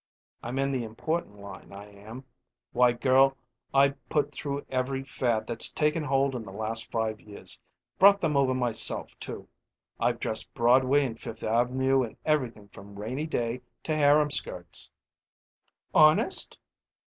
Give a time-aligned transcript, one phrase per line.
[0.41, 2.23] "I'm in the importin' line, I am.
[2.71, 3.37] Why, girl,
[3.71, 7.61] I've put through every fad that's taken hold in the last five years
[7.99, 9.47] brought them over myself, too,
[9.99, 14.89] I've dressed Broadway and Fifth Avenue in everything from rainy day to harem skirts."
[15.93, 16.57] "Honest?"